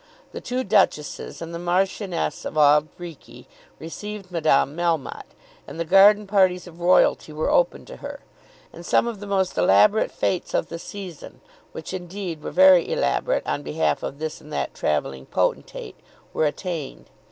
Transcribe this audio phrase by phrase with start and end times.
[0.31, 3.45] The two duchesses and the Marchioness of Auld Reekie
[3.77, 5.35] received Madame Melmotte,
[5.67, 8.21] and the garden parties of royalty were open to her.
[8.73, 11.39] And some of the most elaborate fêtes of the season,
[11.71, 15.97] which indeed were very elaborate on behalf of this and that travelling potentate,
[16.33, 17.11] were attained.